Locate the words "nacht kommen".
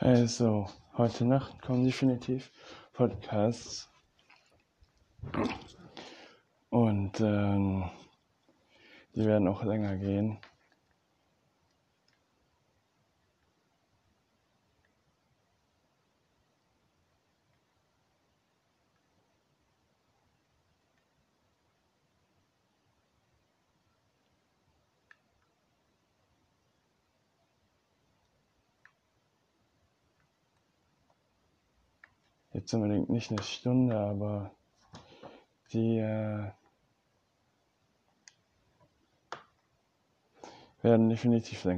1.24-1.82